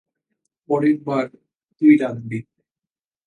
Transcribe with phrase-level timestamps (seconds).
[0.69, 1.25] পরের বার,
[1.81, 2.39] তুই রাঁধবি।